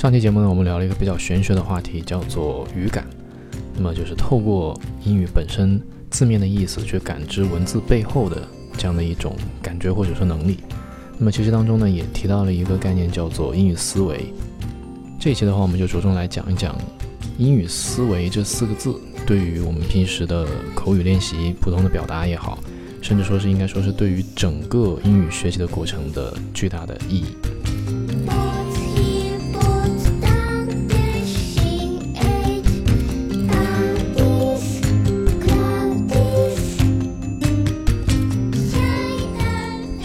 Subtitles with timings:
[0.00, 3.06] 上期节目呢，我们聊了一个比较玄学的话题，叫做语感。
[3.76, 8.48] 那么就是透过英语本身字面的意思去感知文字背后的
[8.78, 10.60] 这样的一种感觉或者说能力。
[11.18, 14.32] 那么其实当中呢，也提到了一个概念，叫做英语思维。
[15.18, 16.74] 这一期的话，我们就着重来讲一讲
[17.36, 22.58] 英语思维这四个字对于我们平时的口语练习、普通的表达也好，
[23.02, 27.26] 甚至说是应该说是对于整个英语学习的过程的巨大的意义。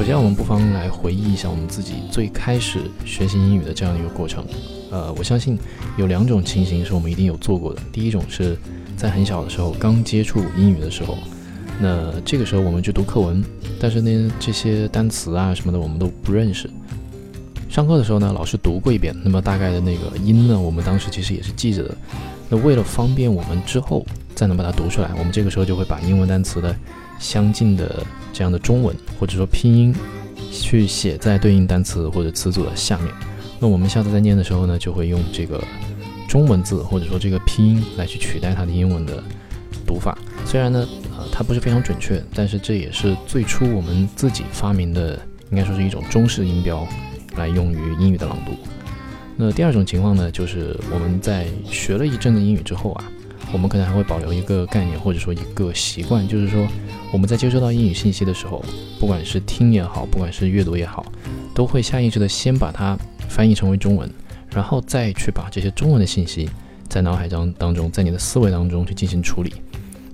[0.00, 4.42] 首先，我们不妨来回忆一下我们自己最开始学习英语的这样一个过程。
[4.90, 5.58] 呃，我相信
[5.98, 7.82] 有两种情形是我们一定有做过的。
[7.92, 8.56] 第一种是
[8.96, 11.18] 在很小的时候刚接触英语的时候，
[11.78, 13.44] 那这个时候我们去读课文，
[13.78, 16.70] 但是呢这些单词啊什么的我们都不认识。
[17.68, 21.94] 上课的时候呢，老师读过一遍，那么大概的那个音呢，我们当时其实也是记着的。
[22.48, 26.74] 那为了方便我们之后再能把它读出来，我们这个时候就会把英文单词的
[27.20, 29.94] 相近的这样的中文或者说拼音
[30.50, 33.14] 去写在对应单词或者词组的下面。
[33.60, 35.62] 那我们下次再念的时候呢，就会用这个
[36.26, 39.22] 中文字或者说这个拼音来去取代它的英文的
[39.86, 40.16] 读法。
[40.46, 46.88] 虽然呢，呃，它不是非常准确，但是这也是最初我们自己发明的，应该说是一种中式音标
[47.36, 48.52] 来用于英语的朗读。
[49.36, 53.04] 那第二种情况呢，就是我们在学了一阵子英语之后啊，
[53.52, 56.66] 我们可能还会保留一个概念或者说一个习惯，就是说
[57.12, 58.64] 我们在接收到英语信息的时候，
[58.98, 61.04] 不管是听也好，不管是阅读也好，
[61.54, 62.96] 都会下意识的先把它
[63.28, 64.08] 翻译成为中文，
[64.54, 66.48] 然后再去把这些中文的信息
[66.88, 69.52] 在脑海当当中，在你的思维当中去进行处理。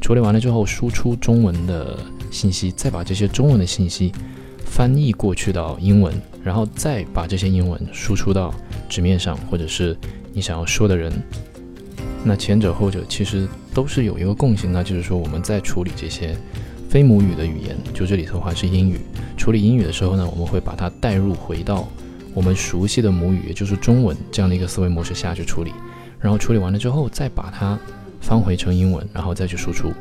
[0.00, 1.98] 处理完了之后，输出中文的
[2.30, 4.12] 信息，再把这些中文的信息
[4.64, 8.54] 翻译过去到英文，然后再把这些英文输出到。
[8.88, 9.98] 纸面上，或者是
[10.32, 11.12] 你想要说的人，
[12.28, 16.36] 那前者后者其实都是有一个共性，那就是说我们在处理这些
[16.90, 18.98] 非母语的语言，就这里头的话是英语，
[19.36, 21.86] 处理英语的时候呢，我们会把它带入回到
[22.34, 25.70] 我们熟悉的母语，也就是中文这样的一个思维模式下去处理，
[26.18, 27.78] 然后处理完了之后，再把它
[28.20, 29.92] 翻回成英文，然后再去输出。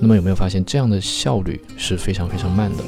[0.00, 2.84] 那么有没有发现这样的效率是非常非常慢的？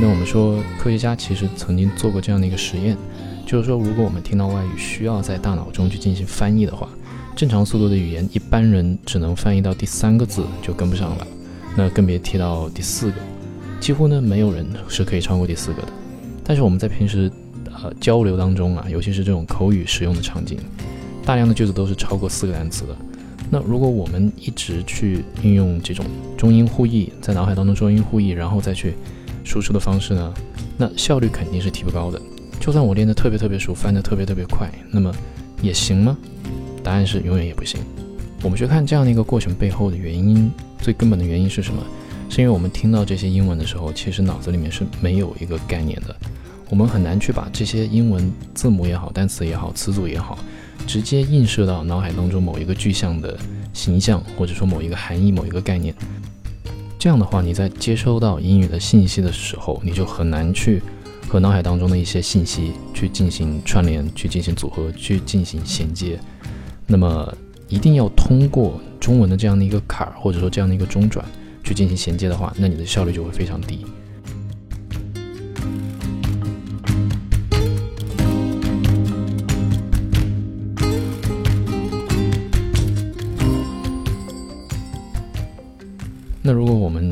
[0.00, 2.96] 呢，我们说科学家其实曾经做过这样的一个实验，
[3.46, 6.88] 就是说，如果我们听到外语需要在大脑中去进行翻译的话，
[7.36, 11.26] 正常速度的语言，一般人只能翻译到第三个字就跟不上了，
[11.76, 13.16] 那更别提到第四个，
[13.78, 15.88] 几乎呢没有人是可以超过第四个的。
[16.42, 17.30] 但是我们在平时
[17.66, 20.58] 呃交流当中啊，尤其是这种口语使用的场景，
[21.24, 22.96] 大量的句子都是超过四个单词的。
[23.50, 26.06] 那如果我们一直去运用这种
[26.36, 28.94] 中英互译，在脑海当中中英互译，然后再去
[29.50, 30.32] 输出的方式呢，
[30.76, 32.22] 那效率肯定是提不高的。
[32.60, 35.12] 就算我练得特别特别熟，翻得特别特别快，那么
[35.60, 36.16] 也行吗？
[36.84, 37.80] 答案是永远也不行。
[38.44, 41.82] 我们去看这样的一个过程背后的原因，最根本的原因是什么？
[42.28, 46.14] 是因为我们听到这些英文的时候，其实脑子里面是没有一个概念的，
[46.68, 50.38] 我们很难去把这些英文字母也好、单词也好、词组也好，
[50.86, 53.36] 直接映射到脑海当中某一个具象的
[53.72, 55.92] 形象，或者说某一个含义、某一个概念。
[57.00, 60.82] 这样的话，你在接收到英语的信息的时候，你就很难去
[61.26, 66.20] 和脑海当中的一些信息去进行串联、去进行组合、去进行衔接。
[66.86, 67.34] 那么，
[67.68, 71.24] 一定要通过中文的这样的一个坎儿，或者说这样的一个中转
[71.64, 73.86] 去进行衔接的话，那你的效率就会非常低。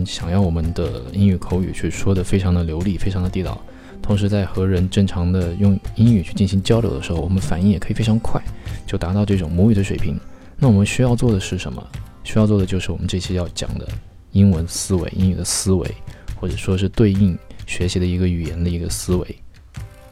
[0.09, 3.61] 想要我们的英语口语去说的非常的流利、非常的地道，
[4.01, 8.43] 同时在和人正常的用英语去进行交流的时候，我们反应也可以非常快，
[8.87, 10.19] 就达到这种母语的水平。
[10.57, 11.87] 那我们需要做的是什么？
[12.25, 13.87] 需要做的就是我们这期要讲的
[14.33, 15.87] 英文思维、英语的思维，
[16.41, 19.37] 或者说是对应学习的一个语言的一个思维。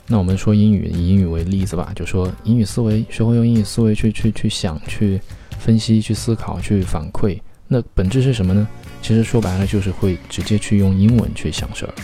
[0.07, 5.19] 那我们说英语，以英语为例子吧，就说英语思维，学会用英语思维去去去想、去
[5.59, 7.41] 分析、去思考、去反馈。
[7.67, 8.69] 那本质是什么呢？
[9.07, 11.95] 其实说白了就是会直接去用英文去想事儿。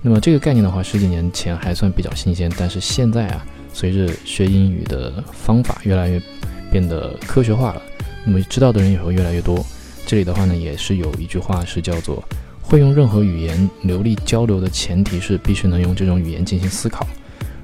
[0.00, 6.22] 那么这个概念的话，十几年前还算比较新鲜，但是现在啊，随着学英语的方法越来越
[6.70, 7.82] 变得科学化了，
[8.24, 9.66] 那么知道的人也会越来越多。
[10.06, 12.22] 这里的话呢，也是有一句话是叫做
[12.62, 17.04] “会用任何语言流利交流的前提是必须能用这种语言进行思考，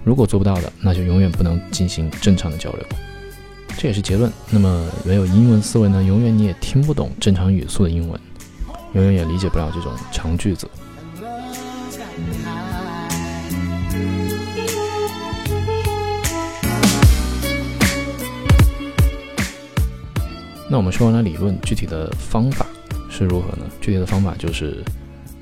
[0.03, 2.85] 如果做不到的，那就永远不能进行正常的交流。”
[3.79, 4.31] 这也是结论。
[4.51, 8.21] 那么没有英文思维呢，永远你也听不懂正常语速的英文。
[8.95, 10.69] 永远也理解不了这种长句子。
[20.69, 22.67] 那我们说完了理论，具体的方法
[23.11, 23.67] 是如何呢？
[23.81, 24.83] 具体的方法就是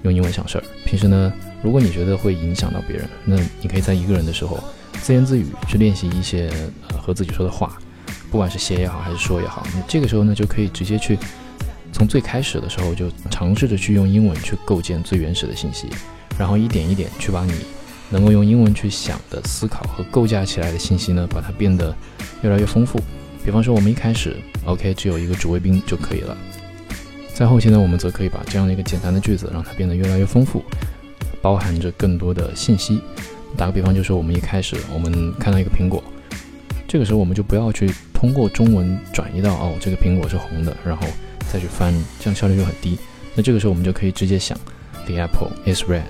[0.03, 0.65] 用英文想事儿。
[0.85, 1.33] 平时呢，
[1.63, 4.59] 如果你觉得会影响到别人，那你可以在一个人的时候
[4.95, 6.51] 自言自语去练习一些
[6.99, 7.79] 和自己说的话，
[8.29, 9.65] 不管是写也好还是说也好。
[9.73, 11.17] 你这个时候呢，就可以直接去
[11.93, 15.89] 从最开始的时候就尝试着去用英文去构建最原始的信息，
[16.39, 17.53] 然后一点一点去把你
[18.09, 21.95] 能够用英文去想的思考和构架起来的信息呢，把它变得
[22.43, 22.99] 越来越丰富。
[23.45, 26.37] 比方说，我们一开始，OK，只有一个主谓宾就可以了。
[27.33, 30.63] 在后期呢，我们则可以把这样的一个简单的句子，让它变得越来越丰富，
[31.41, 33.01] 包含着更多的信息。
[33.57, 36.03] 打个比方，就是我们一开始，我们看到一个苹果，
[36.87, 41.07] 这个时候我们就不要去通过中文转移到哦，这个苹果是红的，然后
[41.53, 42.99] 再去翻，这样效率就很低。
[43.35, 44.57] 那这个时候我们就可以直接想
[45.07, 46.03] ，The apple is red。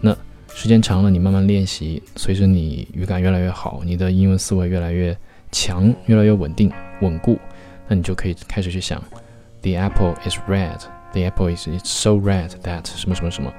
[0.00, 0.16] 那
[0.54, 5.16] 时间长了，你慢慢练习，随着你语感越来越好，你的英文思维越来越。
[5.52, 6.70] 强越来越稳定
[7.00, 7.36] 稳固，
[7.88, 9.02] 那你就可以开始去想
[9.62, 10.78] ，The apple is red.
[11.12, 13.52] The apple is so red that 什么什么什么。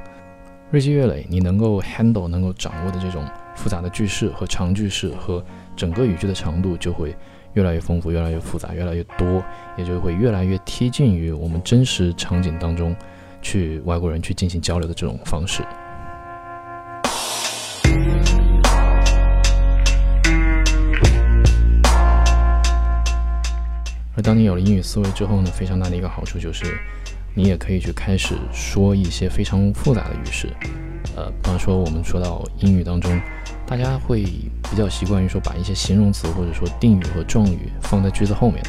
[0.72, 3.28] 日积月累，你能够 handle 能够掌握的这种
[3.58, 5.44] 复杂的句式和长句式和
[5.76, 7.14] 整个语句的长度就会
[7.54, 9.44] 越来越丰富，越来越复杂，越来越多，
[9.78, 12.96] 也就会越来越贴近于我们真实场景当中
[13.42, 15.64] 去外国人去进行交流的这种方式。
[24.14, 26.78] 而当你有了英语思维之后呢，非常大的一个好处就是，
[27.34, 30.50] 你也可以去开始说一些非常复杂的语式。
[31.16, 33.20] 呃，比方说我们说到英语当中，
[33.72, 34.24] 大家会
[34.70, 38.62] 比较习惯于说把一些形容词或者说定语和状语放在句子后面，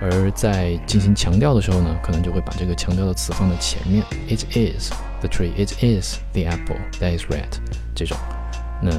[0.00, 4.00] 而在进行强调的时候呢，可能就会把这个强调的词放在前面。
[4.28, 5.50] It is the tree.
[5.56, 7.48] It is the apple that is red.
[7.96, 8.16] 这种，
[8.80, 8.92] 那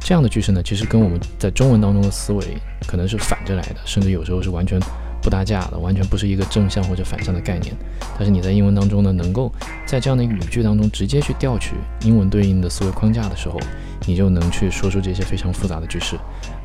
[0.00, 4.78] 这样的句式呢，其实跟我们在中文当中的思维可能是反着来的，甚至有时候是完全。
[5.22, 7.74] 不搭架的，完全不是一个正向或者反向的概念。
[8.16, 9.52] 但是你在英文当中呢，能够
[9.86, 13.60] 在这样的一个语句当中直接去调取英文对应的思维框架的时候，
[14.06, 16.16] 你就能去说出这些非常复杂的句式。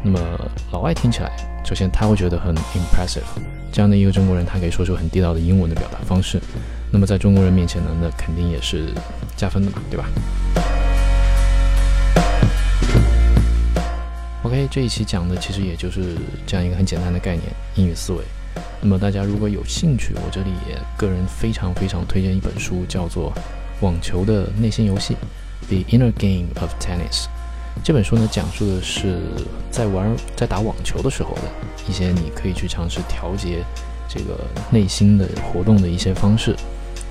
[0.01, 0.19] 那么
[0.71, 1.31] 老外听起来，
[1.63, 3.21] 首先他会觉得很 impressive，
[3.71, 6.39] 这样的一个中国人，他可以说出很地道的英文的表达方式。
[6.91, 8.94] 那么在中国人面前呢，那肯定也是
[9.35, 10.06] 加分的嘛，对吧
[14.44, 16.15] ？OK，这一期讲的其实也就是
[16.45, 17.44] 这样一个很简单的概念，
[17.75, 18.23] 英语思维。
[18.81, 23.31] 那么大家如果有兴趣，我这里也个人非常非常推荐一本书，叫做
[23.85, 25.15] 《网球的内心游戏》
[25.67, 27.27] （The Inner Game of Tennis）。
[27.83, 29.19] 这本书呢，讲述的是
[29.71, 31.41] 在玩在打网球的时候的
[31.88, 33.63] 一些你可以去尝试调节
[34.07, 34.39] 这个
[34.69, 36.56] 内心的活动的一些方式。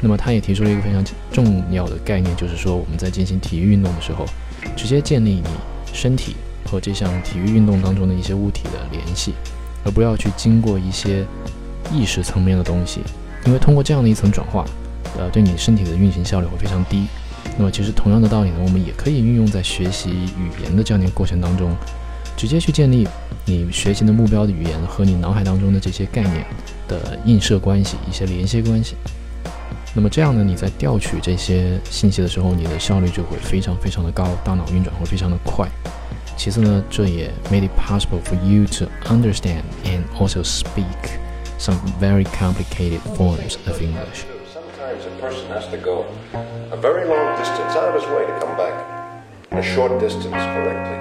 [0.01, 4.25] 那么他也提出了一个非常重要的概念，就是说我们在进行体育运动的时候，
[4.77, 5.45] 直接建立你
[5.93, 9.33] 身体和这项体育运动当中的一些物体的联系，
[9.85, 11.25] 而不要去经过一些。
[11.93, 13.01] 意识层面的东西，
[13.45, 14.65] 因为通过这样的一层转化，
[15.19, 17.07] 呃，对你身体的运行效率会非常低。
[17.59, 21.75] 那么，其实同样的道理呢，我们也可以运用在学习语言的这样的一个过程当中，
[22.37, 23.07] 直接去建立
[23.45, 26.47] 你学习的目标的语言和你脑海当中的这些概念
[26.89, 28.95] 的映射关系、一些连接关系。
[29.93, 35.69] 那么这样呢，你在调取这些信息的时候，你的效率就会非常非常的高，大脑运转会非常的快。
[36.36, 41.20] 其次呢，这也 made it possible for you to understand and also speak.
[41.58, 44.26] some very complicated forms of English.
[44.54, 46.06] Sometimes a person has to go
[46.72, 48.74] a very long distance out of his way to come back
[49.52, 51.01] a short distance correctly.